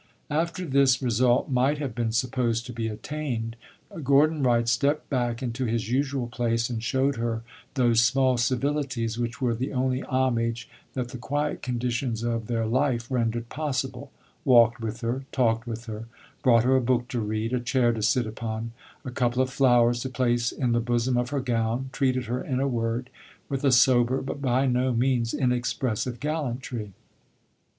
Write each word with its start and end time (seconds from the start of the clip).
After 0.31 0.65
this 0.65 0.99
result 1.03 1.51
might 1.51 1.77
have 1.77 1.93
been 1.93 2.11
supposed 2.11 2.65
to 2.65 2.73
be 2.73 2.87
attained, 2.87 3.55
Gordon 4.03 4.41
Wright 4.41 4.67
stepped 4.67 5.11
back 5.11 5.43
into 5.43 5.65
his 5.65 5.91
usual 5.91 6.25
place 6.25 6.71
and 6.71 6.83
showed 6.83 7.17
her 7.17 7.43
those 7.75 8.03
small 8.03 8.37
civilities 8.37 9.19
which 9.19 9.39
were 9.39 9.53
the 9.53 9.71
only 9.71 10.01
homage 10.01 10.67
that 10.95 11.09
the 11.09 11.19
quiet 11.19 11.61
conditions 11.61 12.23
of 12.23 12.47
their 12.47 12.65
life 12.65 13.11
rendered 13.11 13.49
possible 13.49 14.11
walked 14.43 14.81
with 14.81 15.01
her, 15.01 15.25
talked 15.31 15.67
with 15.67 15.85
her, 15.85 16.05
brought 16.41 16.63
her 16.63 16.75
a 16.75 16.81
book 16.81 17.07
to 17.09 17.19
read, 17.19 17.53
a 17.53 17.59
chair 17.59 17.93
to 17.93 18.01
sit 18.01 18.25
upon, 18.25 18.71
a 19.05 19.11
couple 19.11 19.39
of 19.43 19.51
flowers 19.51 19.99
to 19.99 20.09
place 20.09 20.51
in 20.51 20.71
the 20.71 20.79
bosom 20.79 21.15
of 21.15 21.29
her 21.29 21.41
gown, 21.41 21.91
treated 21.93 22.25
her, 22.25 22.43
in 22.43 22.59
a 22.59 22.67
word, 22.67 23.11
with 23.49 23.63
a 23.63 23.71
sober 23.71 24.19
but 24.19 24.41
by 24.41 24.65
no 24.65 24.91
means 24.91 25.31
inexpressive 25.31 26.19
gallantry. 26.19 26.91